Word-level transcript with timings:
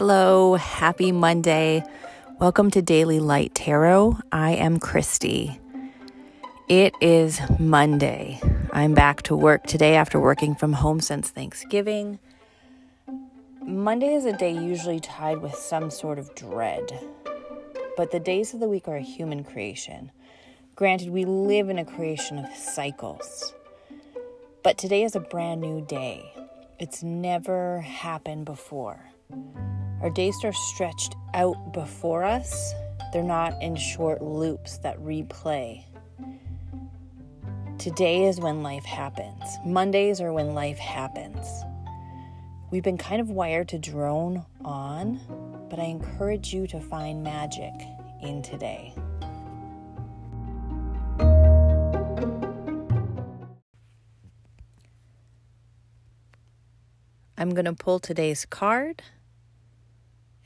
Hello, 0.00 0.54
happy 0.54 1.10
Monday. 1.10 1.82
Welcome 2.38 2.70
to 2.70 2.80
Daily 2.80 3.18
Light 3.18 3.52
Tarot. 3.52 4.16
I 4.30 4.52
am 4.52 4.78
Christy. 4.78 5.58
It 6.68 6.94
is 7.00 7.40
Monday. 7.58 8.40
I'm 8.72 8.94
back 8.94 9.22
to 9.22 9.34
work 9.34 9.64
today 9.64 9.96
after 9.96 10.20
working 10.20 10.54
from 10.54 10.74
home 10.74 11.00
since 11.00 11.30
Thanksgiving. 11.30 12.20
Monday 13.60 14.14
is 14.14 14.24
a 14.24 14.32
day 14.32 14.52
usually 14.52 15.00
tied 15.00 15.38
with 15.38 15.56
some 15.56 15.90
sort 15.90 16.20
of 16.20 16.32
dread, 16.36 17.04
but 17.96 18.12
the 18.12 18.20
days 18.20 18.54
of 18.54 18.60
the 18.60 18.68
week 18.68 18.86
are 18.86 18.98
a 18.98 19.02
human 19.02 19.42
creation. 19.42 20.12
Granted, 20.76 21.10
we 21.10 21.24
live 21.24 21.70
in 21.70 21.78
a 21.80 21.84
creation 21.84 22.38
of 22.38 22.54
cycles, 22.54 23.52
but 24.62 24.78
today 24.78 25.02
is 25.02 25.16
a 25.16 25.20
brand 25.20 25.60
new 25.60 25.84
day. 25.84 26.32
It's 26.78 27.02
never 27.02 27.80
happened 27.80 28.44
before. 28.44 29.00
Our 30.00 30.10
days 30.10 30.44
are 30.44 30.52
stretched 30.52 31.16
out 31.34 31.72
before 31.72 32.22
us, 32.22 32.72
they're 33.12 33.24
not 33.24 33.60
in 33.60 33.74
short 33.74 34.22
loops 34.22 34.78
that 34.78 34.96
replay. 35.00 35.84
Today 37.78 38.24
is 38.24 38.38
when 38.38 38.62
life 38.62 38.84
happens. 38.84 39.42
Mondays 39.64 40.20
are 40.20 40.32
when 40.32 40.54
life 40.54 40.78
happens. 40.78 41.64
We've 42.70 42.82
been 42.84 42.96
kind 42.96 43.20
of 43.20 43.30
wired 43.30 43.68
to 43.70 43.78
drone 43.78 44.46
on, 44.64 45.20
but 45.68 45.80
I 45.80 45.84
encourage 45.84 46.54
you 46.54 46.68
to 46.68 46.80
find 46.80 47.24
magic 47.24 47.72
in 48.22 48.40
today. 48.42 48.94
I'm 57.36 57.50
going 57.50 57.64
to 57.64 57.72
pull 57.72 57.98
today's 57.98 58.44
card 58.44 59.02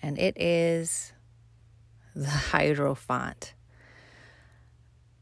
and 0.02 0.18
it 0.18 0.36
is 0.40 1.12
the 2.14 2.26
Hierophant. 2.26 3.54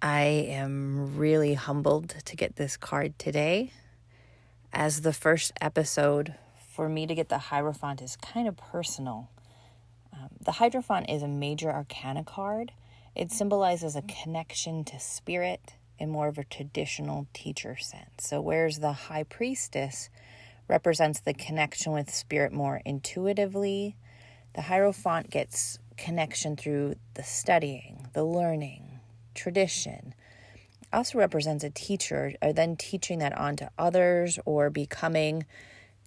I 0.03 0.23
am 0.23 1.17
really 1.17 1.55
humbled 1.55 2.09
to 2.25 2.37
get 2.37 2.57
this 2.57 2.77
card 2.77 3.19
today. 3.19 3.73
As 4.73 5.03
the 5.03 5.13
first 5.13 5.53
episode, 5.61 6.35
for 6.73 6.89
me 6.89 7.07
to 7.07 7.15
get 7.15 7.29
the 7.29 7.39
Hierophant 7.39 8.01
is 8.01 8.17
kind 8.17 8.49
of 8.49 8.57
personal. 8.57 9.29
Um, 10.13 10.31
the 10.41 10.53
Hierophant 10.53 11.11
is 11.11 11.23
a 11.23 11.29
major 11.29 11.71
arcana 11.71 12.25
card. 12.25 12.73
It 13.15 13.31
symbolizes 13.31 13.97
a 13.97 14.03
connection 14.03 14.85
to 14.85 14.99
spirit 14.99 15.75
in 15.99 16.09
more 16.09 16.29
of 16.29 16.39
a 16.39 16.45
traditional 16.45 17.27
teacher 17.35 17.77
sense. 17.77 18.09
So, 18.21 18.41
whereas 18.41 18.79
the 18.79 18.93
High 18.93 19.25
Priestess 19.25 20.09
represents 20.67 21.21
the 21.21 21.35
connection 21.35 21.93
with 21.93 22.15
spirit 22.15 22.53
more 22.53 22.81
intuitively, 22.87 23.97
the 24.55 24.63
Hierophant 24.63 25.31
gets 25.31 25.79
connection 25.97 26.57
through 26.57 26.97
the 27.15 27.23
studying, 27.23 28.09
the 28.15 28.25
learning, 28.25 29.01
tradition. 29.35 30.15
Also 30.93 31.19
represents 31.19 31.63
a 31.63 31.71
teacher, 31.71 32.35
or 32.43 32.53
then 32.53 32.77
teaching 32.77 33.21
that 33.21 33.37
on 33.37 33.57
to 33.57 33.71
others, 33.79 34.39
or 34.45 34.71
becoming 34.71 35.45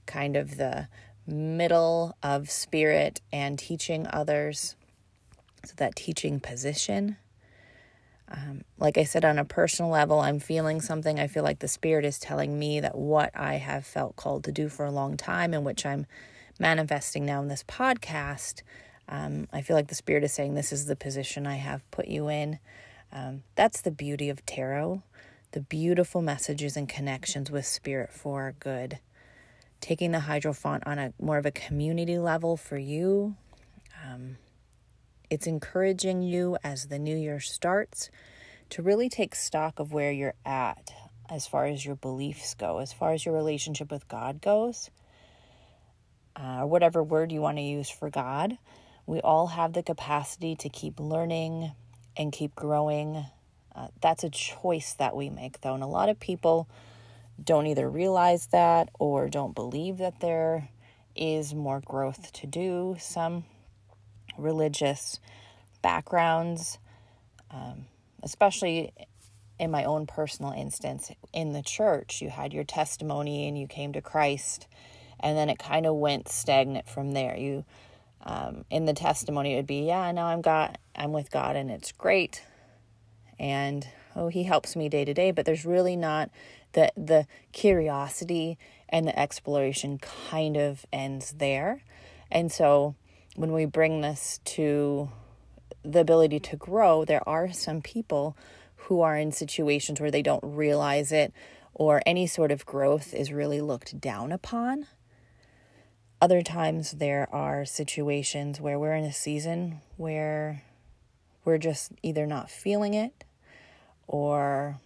kind 0.06 0.36
of 0.36 0.58
the 0.58 0.88
middle 1.26 2.18
of 2.22 2.52
spirit 2.52 3.22
and 3.32 3.58
teaching 3.58 4.06
others. 4.10 4.76
So 5.66 5.74
that 5.78 5.96
teaching 5.96 6.42
position. 6.42 7.16
Um, 8.30 8.64
like 8.78 8.98
I 8.98 9.04
said, 9.04 9.24
on 9.24 9.38
a 9.38 9.46
personal 9.46 9.92
level, 9.92 10.20
I'm 10.20 10.40
feeling 10.40 10.82
something. 10.82 11.20
I 11.20 11.28
feel 11.28 11.44
like 11.44 11.60
the 11.60 11.68
Spirit 11.68 12.04
is 12.04 12.18
telling 12.18 12.58
me 12.58 12.80
that 12.80 12.98
what 12.98 13.32
I 13.36 13.56
have 13.56 13.86
felt 13.86 14.16
called 14.16 14.44
to 14.46 14.52
do 14.52 14.70
for 14.70 14.86
a 14.86 14.92
long 14.92 15.18
time, 15.18 15.54
in 15.54 15.64
which 15.64 15.86
I'm 15.86 16.08
manifesting 16.64 17.26
now 17.26 17.42
in 17.42 17.50
this 17.50 17.64
podcast, 17.66 18.62
um, 19.10 19.50
I 19.52 19.62
feel 19.62 19.76
like 19.76 19.90
the 19.90 19.96
Spirit 19.96 20.24
is 20.24 20.32
saying, 20.32 20.56
This 20.56 20.72
is 20.72 20.86
the 20.86 20.96
position 20.96 21.46
I 21.46 21.58
have 21.58 21.92
put 21.92 22.08
you 22.08 22.30
in. 22.30 22.58
Um, 23.12 23.44
that's 23.56 23.82
the 23.82 23.92
beauty 23.92 24.30
of 24.30 24.46
tarot, 24.46 25.04
the 25.52 25.60
beautiful 25.60 26.22
messages 26.22 26.78
and 26.78 26.88
connections 26.88 27.52
with 27.52 27.66
Spirit 27.66 28.14
for 28.14 28.56
good. 28.62 29.00
Taking 29.82 30.14
the 30.14 30.22
Hierophant 30.22 30.88
on 30.88 30.98
a 31.00 31.14
more 31.22 31.38
of 31.38 31.46
a 31.46 31.52
community 31.52 32.18
level 32.18 32.56
for 32.56 32.78
you. 32.78 33.36
Um, 34.08 34.38
it's 35.30 35.46
encouraging 35.46 36.22
you 36.22 36.58
as 36.64 36.88
the 36.88 36.98
new 36.98 37.18
year 37.18 37.42
starts 37.42 38.10
to 38.70 38.82
really 38.82 39.10
take 39.10 39.36
stock 39.36 39.80
of 39.80 39.92
where 39.92 40.14
you're 40.14 40.36
at 40.46 40.94
as 41.30 41.46
far 41.46 41.66
as 41.66 41.86
your 41.86 41.98
beliefs 41.98 42.54
go, 42.54 42.78
as 42.78 42.94
far 42.94 43.12
as 43.12 43.26
your 43.26 43.36
relationship 43.36 43.92
with 43.92 44.08
God 44.08 44.40
goes 44.40 44.90
uh, 46.36 46.60
or 46.62 46.68
whatever 46.68 47.04
word 47.04 47.32
you 47.32 47.42
want 47.42 47.58
to 47.58 47.64
use 47.64 47.90
for 47.90 48.10
God. 48.10 48.58
We 49.06 49.20
all 49.22 49.48
have 49.48 49.74
the 49.74 49.84
capacity 49.84 50.56
to 50.58 50.70
keep 50.70 51.00
learning 51.00 51.72
and 52.16 52.32
keep 52.32 52.56
growing. 52.56 53.26
Uh, 53.76 53.88
that's 54.02 54.24
a 54.24 54.30
choice 54.30 54.94
that 54.94 55.16
we 55.16 55.30
make, 55.30 55.62
though. 55.62 55.74
And 55.74 55.84
a 55.84 55.88
lot 55.88 56.10
of 56.10 56.20
people 56.20 56.70
don't 57.44 57.68
either 57.68 57.90
realize 57.90 58.48
that 58.48 58.90
or 59.00 59.28
don't 59.28 59.56
believe 59.56 59.98
that 59.98 60.20
there 60.20 60.70
is 61.16 61.54
more 61.54 61.82
growth 61.82 62.32
to 62.34 62.48
do. 62.48 62.96
Some 63.00 63.46
religious 64.38 65.20
backgrounds, 65.82 66.78
um, 67.52 67.86
especially 68.22 68.94
in 69.60 69.70
my 69.70 69.84
own 69.84 70.08
personal 70.08 70.52
instance, 70.52 71.12
in 71.34 71.54
the 71.54 71.62
church, 71.62 72.22
you 72.22 72.30
had 72.30 72.54
your 72.54 72.64
testimony 72.64 73.48
and 73.48 73.58
you 73.58 73.68
came 73.68 73.94
to 73.94 74.02
Christ 74.02 74.68
and 75.24 75.38
then 75.38 75.50
it 75.50 75.58
kind 75.58 75.86
of 75.86 75.96
went 75.96 76.28
stagnant 76.28 76.88
from 76.88 77.14
there. 77.14 77.36
You, 77.38 77.64
um, 78.22 78.66
in 78.70 78.86
the 78.86 78.94
testimony, 78.94 79.54
it 79.54 79.56
would 79.56 79.68
be, 79.68 79.88
yeah, 79.88 80.12
now 80.12 80.28
I'm 80.28 80.42
God, 80.42 80.78
I'm 80.96 81.14
with 81.14 81.32
God, 81.32 81.56
and 81.56 81.72
it's 81.72 81.92
great, 81.94 82.44
and 83.40 83.88
oh, 84.16 84.28
He 84.28 84.44
helps 84.44 84.76
me 84.76 84.90
day 84.90 85.06
to 85.06 85.14
day. 85.14 85.32
But 85.32 85.46
there's 85.46 85.66
really 85.66 85.96
not 85.96 86.30
the 86.74 86.92
the 86.98 87.26
curiosity 87.54 88.58
and 88.90 89.08
the 89.08 89.18
exploration 89.18 89.98
kind 89.98 90.58
of 90.58 90.86
ends 90.92 91.34
there, 91.38 91.84
and 92.30 92.52
so 92.52 92.96
when 93.36 93.52
we 93.52 93.66
bring 93.66 94.02
this 94.02 94.40
to 94.46 95.10
the 95.84 96.00
ability 96.00 96.40
to 96.40 96.56
grow, 96.56 97.04
there 97.04 97.28
are 97.28 97.52
some 97.52 97.82
people 97.82 98.38
who 98.76 99.02
are 99.02 99.18
in 99.18 99.32
situations 99.32 100.00
where 100.00 100.12
they 100.12 100.22
don't 100.22 100.44
realize 100.44 101.12
it 101.12 101.34
or 101.74 102.02
any 102.06 102.28
sort 102.28 102.52
of 102.52 102.66
growth 102.66 103.14
is 103.14 103.32
really 103.32 103.60
looked 103.60 104.00
down 104.00 104.32
upon. 104.32 104.86
Other 106.24 106.42
times, 106.42 106.94
there 106.94 107.28
are 107.36 107.66
situations 107.66 108.62
where 108.62 108.80
we're 108.80 108.96
in 108.96 109.04
a 109.04 109.12
season 109.12 109.82
where 109.98 110.64
we're 111.44 111.58
just 111.58 111.92
either 112.02 112.26
not 112.26 112.50
feeling 112.50 112.94
it 112.94 113.26
or 114.08 114.78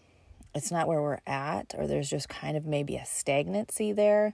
it's 0.55 0.71
not 0.71 0.87
where 0.87 0.99
we're 0.99 1.19
at, 1.27 1.75
or 1.77 1.85
there's 1.85 2.09
just 2.09 2.27
kind 2.27 2.57
of 2.57 2.65
maybe 2.65 2.95
a 2.95 3.05
stagnancy 3.05 3.91
there. 3.91 4.33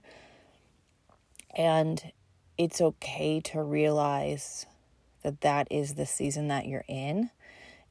And 1.54 2.10
it's 2.56 2.80
okay 2.80 3.38
to 3.38 3.62
realize 3.62 4.64
that 5.22 5.42
that 5.42 5.68
is 5.70 5.96
the 5.96 6.06
season 6.06 6.48
that 6.48 6.64
you're 6.64 6.86
in. 6.88 7.28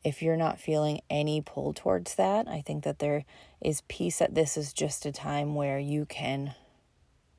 If 0.03 0.23
you're 0.23 0.35
not 0.37 0.59
feeling 0.59 1.01
any 1.11 1.39
pull 1.39 1.71
towards 1.71 2.15
that, 2.15 2.47
I 2.47 2.61
think 2.61 2.83
that 2.83 2.97
there 2.97 3.25
is 3.61 3.83
peace 3.87 4.17
that 4.17 4.33
this 4.33 4.57
is 4.57 4.73
just 4.73 5.05
a 5.05 5.11
time 5.11 5.53
where 5.53 5.77
you 5.77 6.07
can 6.07 6.55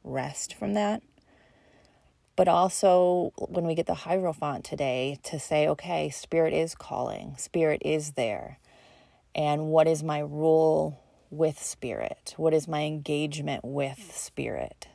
rest 0.04 0.54
from 0.54 0.74
that 0.74 1.02
but 2.36 2.48
also 2.48 3.32
when 3.36 3.66
we 3.66 3.74
get 3.74 3.86
the 3.86 3.94
Hierophant 3.94 4.64
today 4.64 5.18
to 5.24 5.38
say, 5.38 5.68
okay, 5.68 6.10
Spirit 6.10 6.52
is 6.52 6.74
calling, 6.74 7.36
Spirit 7.36 7.82
is 7.84 8.12
there. 8.12 8.58
And 9.34 9.66
what 9.66 9.86
is 9.86 10.02
my 10.02 10.22
role 10.22 11.00
with 11.30 11.58
Spirit? 11.60 12.34
What 12.36 12.54
is 12.54 12.68
my 12.68 12.82
engagement 12.82 13.64
with 13.64 14.12
Spirit? 14.12 14.88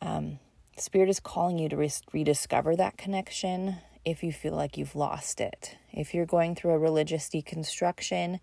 Um, 0.00 0.38
Spirit 0.76 1.08
is 1.08 1.20
calling 1.20 1.58
you 1.58 1.68
to 1.68 1.76
re- 1.76 1.90
rediscover 2.12 2.76
that 2.76 2.96
connection 2.96 3.76
if 4.04 4.22
you 4.22 4.32
feel 4.32 4.54
like 4.54 4.76
you've 4.76 4.96
lost 4.96 5.40
it. 5.40 5.76
If 5.92 6.14
you're 6.14 6.26
going 6.26 6.54
through 6.54 6.72
a 6.72 6.78
religious 6.78 7.28
deconstruction, 7.28 8.40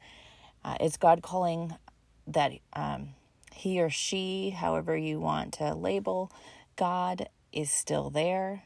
uh, 0.63 0.75
it's 0.79 0.97
God 0.97 1.21
calling 1.21 1.75
that 2.27 2.53
um, 2.73 3.09
he 3.53 3.81
or 3.81 3.89
she, 3.89 4.49
however 4.49 4.97
you 4.97 5.19
want 5.19 5.53
to 5.53 5.73
label, 5.73 6.31
God 6.75 7.29
is 7.51 7.71
still 7.71 8.09
there. 8.09 8.63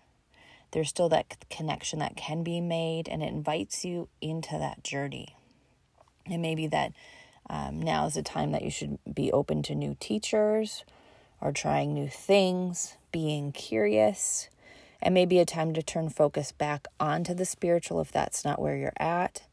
There's 0.72 0.90
still 0.90 1.10
that 1.10 1.46
connection 1.50 2.00
that 2.00 2.16
can 2.16 2.44
be 2.44 2.62
made, 2.62 3.08
and 3.08 3.24
it 3.24 3.30
invites 3.30 3.84
you 3.84 4.08
into 4.22 4.58
that 4.58 4.84
journey. 4.84 5.36
And 6.26 6.42
maybe 6.42 6.68
that 6.68 6.94
um, 7.50 7.82
now 7.82 8.06
is 8.06 8.14
the 8.14 8.22
time 8.22 8.52
that 8.52 8.62
you 8.62 8.70
should 8.70 9.00
be 9.12 9.32
open 9.32 9.64
to 9.64 9.76
new 9.76 9.96
teachers 10.00 10.84
or 11.42 11.52
trying 11.52 11.94
new 11.94 12.08
things, 12.08 12.98
being 13.12 13.52
curious, 13.52 14.50
and 15.02 15.14
maybe 15.14 15.40
a 15.40 15.46
time 15.46 15.74
to 15.74 15.82
turn 15.82 16.10
focus 16.10 16.52
back 16.52 16.88
onto 17.00 17.34
the 17.34 17.46
spiritual 17.46 18.02
if 18.02 18.12
that's 18.12 18.44
not 18.46 18.62
where 18.62 18.76
you're 18.76 18.94
at. 18.98 19.44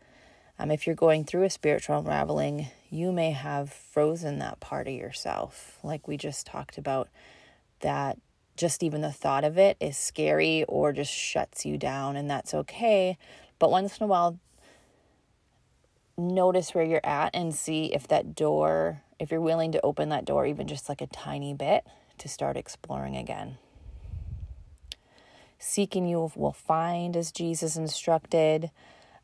Um, 0.59 0.71
if 0.71 0.87
you're 0.87 0.97
going 0.97 1.25
through 1.25 1.45
a 1.45 1.51
spiritual 1.51 1.99
unraveling, 1.99 2.69
you 2.91 3.13
may 3.13 3.31
have 3.31 3.73
frozen 3.73 4.39
that 4.39 4.61
part 4.61 4.89
of 4.89 4.95
yourself, 4.95 5.79
like 5.83 6.09
we 6.09 6.17
just 6.17 6.47
talked 6.47 6.79
about, 6.79 7.09
that 7.81 8.19
just 8.57 8.83
even 8.83 9.01
the 9.01 9.13
thought 9.13 9.45
of 9.45 9.59
it 9.59 9.77
is 9.81 9.97
scary 9.97 10.65
or 10.65 10.93
just 10.93 11.13
shuts 11.13 11.67
you 11.67 11.77
down, 11.77 12.17
and 12.17 12.31
that's 12.31 12.55
okay. 12.55 13.19
But 13.59 13.71
once 13.71 13.99
in 13.99 14.05
a 14.05 14.07
while, 14.07 14.39
notice 16.17 16.75
where 16.75 16.85
you're 16.85 17.01
at 17.05 17.35
and 17.35 17.55
see 17.55 17.93
if 17.93 18.09
that 18.09 18.35
door, 18.35 19.03
if 19.19 19.31
you're 19.31 19.41
willing 19.41 19.73
to 19.73 19.81
open 19.83 20.09
that 20.09 20.25
door 20.25 20.47
even 20.47 20.67
just 20.67 20.89
like 20.89 21.01
a 21.01 21.07
tiny 21.07 21.55
bit 21.55 21.87
to 22.19 22.29
start 22.29 22.57
exploring 22.57 23.17
again. 23.17 23.59
Seeking 25.59 26.07
you 26.07 26.31
will 26.35 26.53
find 26.53 27.17
as 27.17 27.33
Jesus 27.33 27.77
instructed. 27.77 28.71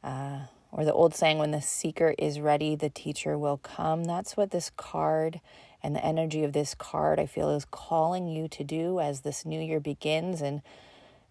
Uh, 0.02 0.40
or 0.70 0.84
the 0.84 0.92
old 0.92 1.14
saying, 1.14 1.38
when 1.38 1.50
the 1.50 1.60
seeker 1.60 2.14
is 2.18 2.40
ready, 2.40 2.74
the 2.74 2.88
teacher 2.88 3.36
will 3.36 3.58
come. 3.58 4.04
That's 4.04 4.36
what 4.36 4.50
this 4.50 4.70
card 4.76 5.40
and 5.82 5.94
the 5.94 6.04
energy 6.04 6.44
of 6.44 6.52
this 6.52 6.74
card, 6.74 7.18
I 7.18 7.26
feel, 7.26 7.50
is 7.50 7.64
calling 7.64 8.26
you 8.26 8.48
to 8.48 8.64
do 8.64 9.00
as 9.00 9.20
this 9.20 9.44
new 9.44 9.60
year 9.60 9.80
begins. 9.80 10.40
And 10.40 10.62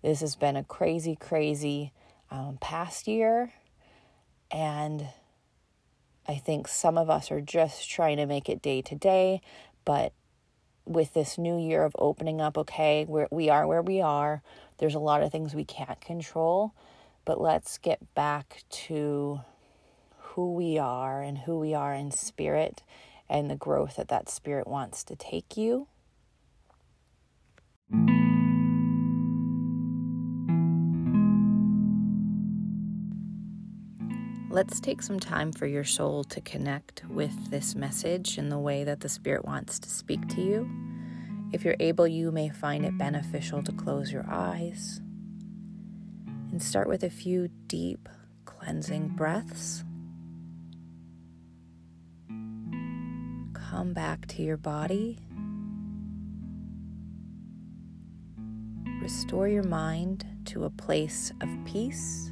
this 0.02 0.22
has 0.22 0.36
been 0.36 0.56
a 0.56 0.64
crazy, 0.64 1.16
crazy 1.16 1.94
um, 2.30 2.58
past 2.60 3.08
year. 3.08 3.54
And 4.52 5.08
I 6.28 6.36
think 6.36 6.68
some 6.68 6.98
of 6.98 7.10
us 7.10 7.32
are 7.32 7.42
just 7.42 7.90
trying 7.90 8.18
to 8.18 8.26
make 8.26 8.50
it 8.50 8.62
day 8.62 8.82
to 8.84 8.96
day. 8.96 9.42
But 9.86 10.14
with 10.86 11.14
this 11.14 11.38
new 11.38 11.58
year 11.58 11.84
of 11.84 11.96
opening 11.98 12.42
up, 12.42 12.58
okay, 12.58 13.06
we're, 13.08 13.28
we 13.32 13.50
are 13.50 13.66
where 13.66 13.82
we 13.82 14.02
are. 14.02 14.42
There's 14.80 14.96
a 14.96 15.00
lot 15.00 15.24
of 15.24 15.32
things 15.32 15.56
we 15.56 15.66
can't 15.66 16.02
control 16.02 16.74
but 17.26 17.40
let's 17.40 17.78
get 17.78 18.14
back 18.14 18.64
to 18.70 19.42
who 20.18 20.54
we 20.54 20.78
are 20.78 21.22
and 21.22 21.40
who 21.40 21.60
we 21.60 21.74
are 21.74 21.94
in 21.94 22.12
spirit 22.12 22.84
and 23.32 23.50
the 23.50 23.56
growth 23.56 23.96
that 23.96 24.10
that 24.10 24.30
spirit 24.30 24.68
wants 24.68 25.04
to 25.06 25.16
take 25.16 25.58
you. 25.58 25.88
Let's 34.50 34.82
take 34.82 35.02
some 35.02 35.18
time 35.18 35.54
for 35.54 35.66
your 35.66 35.86
soul 35.86 36.26
to 36.26 36.42
connect 36.42 37.06
with 37.10 37.50
this 37.50 37.74
message 37.74 38.38
in 38.38 38.50
the 38.50 38.60
way 38.60 38.84
that 38.84 39.00
the 39.00 39.08
Spirit 39.08 39.46
wants 39.46 39.80
to 39.80 39.90
speak 39.90 40.28
to 40.28 40.42
you. 40.42 40.70
If 41.54 41.64
you're 41.64 41.78
able, 41.80 42.06
you 42.06 42.34
may 42.34 42.50
find 42.50 42.86
it 42.86 42.98
beneficial 42.98 43.64
to 43.64 43.72
close 43.72 44.12
your 44.12 44.26
eyes 44.30 45.00
and 46.52 46.62
start 46.62 46.90
with 46.90 47.04
a 47.04 47.10
few 47.10 47.48
deep 47.68 48.10
cleansing 48.44 49.16
breaths. 49.16 49.86
Come 53.72 53.94
back 53.94 54.28
to 54.28 54.42
your 54.42 54.58
body. 54.58 55.18
Restore 59.02 59.48
your 59.48 59.64
mind 59.64 60.26
to 60.48 60.66
a 60.66 60.70
place 60.70 61.32
of 61.40 61.48
peace. 61.64 62.30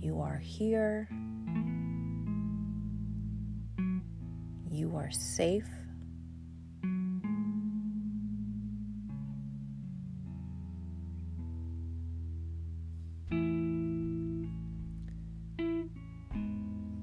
You 0.00 0.22
are 0.22 0.38
here. 0.38 1.10
You 4.70 4.96
are 4.96 5.10
safe. 5.10 5.68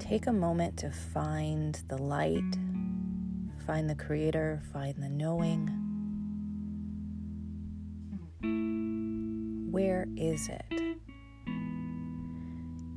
take 0.07 0.27
a 0.27 0.31
moment 0.31 0.77
to 0.77 0.89
find 0.89 1.81
the 1.89 1.97
light, 1.97 2.41
find 3.67 3.89
the 3.89 3.95
Creator, 3.95 4.61
find 4.71 4.95
the 5.03 5.09
knowing. 5.09 5.67
Where 9.69 10.07
is 10.15 10.47
it? 10.47 10.97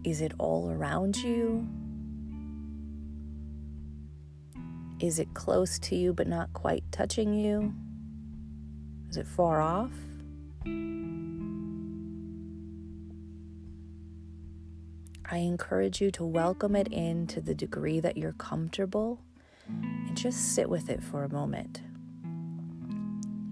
Is 0.05 0.21
it 0.21 0.33
all 0.39 0.71
around 0.71 1.17
you? 1.17 1.67
Is 5.01 5.19
it 5.19 5.35
close 5.35 5.81
to 5.81 5.97
you 5.97 6.13
but 6.13 6.29
not 6.29 6.53
quite 6.53 6.85
touching 6.93 7.35
you? 7.35 7.75
Is 9.09 9.17
it 9.17 9.27
far 9.27 9.61
off? 9.61 9.91
I 15.33 15.39
encourage 15.39 16.01
you 16.01 16.13
to 16.13 16.25
welcome 16.25 16.77
it 16.77 16.87
in 16.93 17.27
to 17.27 17.41
the 17.41 17.57
degree 17.57 17.99
that 17.99 18.17
you're 18.17 18.35
comfortable 18.35 19.21
and 20.07 20.17
just 20.17 20.55
sit 20.55 20.69
with 20.69 20.91
it 20.91 21.03
for 21.03 21.25
a 21.25 21.33
moment. 21.33 21.83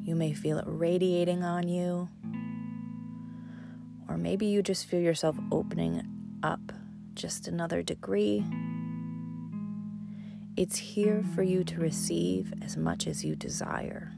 You 0.03 0.15
may 0.15 0.33
feel 0.33 0.59
it 0.59 0.65
radiating 0.67 1.45
on 1.45 1.69
you, 1.69 2.09
or 4.09 4.17
maybe 4.17 4.47
you 4.47 4.63
just 4.63 4.87
feel 4.87 5.01
yourself 5.01 5.37
opening 5.53 6.03
up 6.43 6.73
just 7.15 7.49
another 7.49 7.83
degree. 7.83 8.45
It's 10.57 10.77
here 10.77 11.23
for 11.35 11.43
you 11.43 11.63
to 11.65 11.81
receive 11.81 12.53
as 12.63 12.77
much 12.77 13.07
as 13.07 13.25
you 13.25 13.37
desire. 13.37 14.13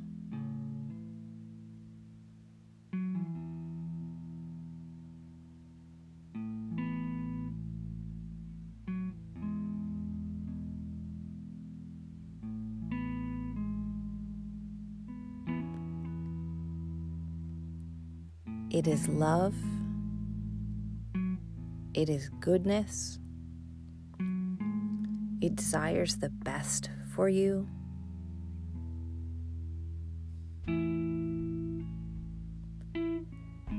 It 18.71 18.87
is 18.87 19.09
love. 19.09 19.57
It 21.93 22.09
is 22.09 22.29
goodness. 22.39 23.19
It 25.41 25.57
desires 25.57 26.19
the 26.19 26.29
best 26.29 26.89
for 27.13 27.29
you. 27.29 27.69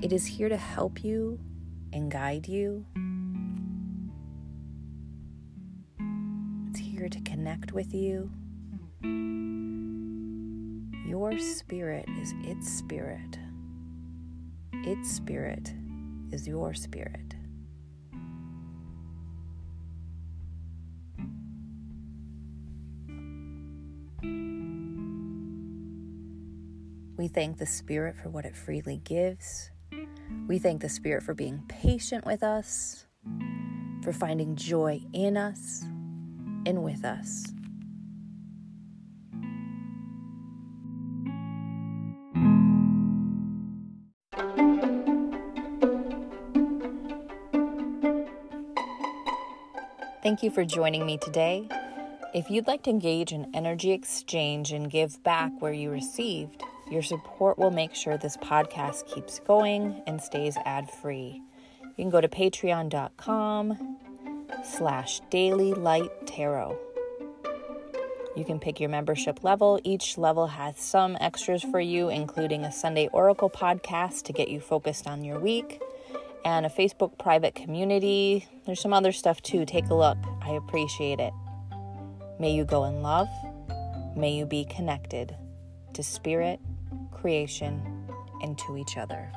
It 0.01 0.11
is 0.11 0.25
here 0.25 0.49
to 0.49 0.57
help 0.57 1.05
you 1.05 1.39
and 1.93 2.11
guide 2.11 2.49
you. 2.49 2.85
It's 6.69 6.79
here 6.79 7.07
to 7.07 7.21
connect 7.21 7.71
with 7.71 7.93
you. 7.93 8.29
Your 11.07 11.39
spirit 11.39 12.10
is 12.19 12.33
its 12.43 12.69
spirit. 12.69 13.38
Its 14.83 15.11
spirit 15.11 15.73
is 16.31 16.47
your 16.47 16.73
spirit. 16.73 17.35
We 27.21 27.27
thank 27.27 27.59
the 27.59 27.67
Spirit 27.67 28.15
for 28.17 28.29
what 28.29 28.45
it 28.45 28.57
freely 28.57 28.97
gives. 29.03 29.69
We 30.47 30.57
thank 30.57 30.81
the 30.81 30.89
Spirit 30.89 31.21
for 31.21 31.35
being 31.35 31.61
patient 31.67 32.25
with 32.25 32.41
us, 32.41 33.05
for 34.01 34.11
finding 34.11 34.55
joy 34.55 35.01
in 35.13 35.38
us 35.38 35.83
and 36.65 36.83
with 36.83 37.05
us. 37.05 37.45
Thank 50.24 50.44
you 50.44 50.51
for 50.51 50.63
joining 50.63 51.04
me 51.04 51.18
today. 51.18 51.68
If 52.36 52.51
you'd 52.51 52.68
like 52.68 52.84
to 52.84 52.92
engage 52.92 53.32
in 53.32 53.50
energy 53.56 53.92
exchange 53.92 54.72
and 54.72 54.88
give 54.88 55.24
back 55.24 55.51
where 55.60 55.74
you 55.74 55.90
received, 55.90 56.62
your 56.92 57.01
support 57.01 57.58
will 57.58 57.72
make 57.72 57.96
sure 57.96 58.18
this 58.18 58.38
podcast 58.38 59.08
keeps 59.08 59.40
going 59.40 60.04
and 60.06 60.22
stays 60.22 60.58
ad-free. 60.63 61.42
You 61.82 61.94
can 61.96 62.12
go 62.12 62.22
to 62.22 62.28
patreon.com 62.28 63.98
slash 64.63 65.22
daily 65.32 65.74
light 65.74 66.12
tarot. 66.28 66.78
You 68.36 68.46
can 68.46 68.60
pick 68.60 68.80
your 68.80 68.90
membership 68.90 69.44
level. 69.44 69.80
Each 69.84 70.20
level 70.20 70.46
has 70.46 70.78
some 70.78 71.18
extras 71.20 71.63
for 71.63 71.80
you, 71.80 72.10
including 72.10 72.63
a 72.63 72.72
Sunday 72.72 73.10
Oracle 73.12 73.50
podcast 73.50 74.22
to 74.25 74.34
get 74.34 74.50
you 74.50 74.60
focused 74.60 75.08
on 75.08 75.24
your 75.24 75.40
week 75.40 75.82
and 76.45 76.65
a 76.65 76.69
Facebook 76.69 77.17
private 77.17 77.55
community. 77.55 78.48
There's 78.65 78.81
some 78.81 78.93
other 78.93 79.12
stuff 79.12 79.41
too. 79.41 79.65
Take 79.65 79.88
a 79.89 79.93
look. 79.93 80.17
I 80.41 80.51
appreciate 80.51 81.19
it. 81.19 81.33
May 82.39 82.51
you 82.51 82.65
go 82.65 82.86
in 82.86 83.01
love. 83.01 83.27
May 84.15 84.33
you 84.33 84.45
be 84.45 84.65
connected 84.65 85.36
to 85.93 86.03
spirit, 86.03 86.60
creation, 87.12 88.07
and 88.41 88.57
to 88.60 88.77
each 88.77 88.98
other. 88.98 89.31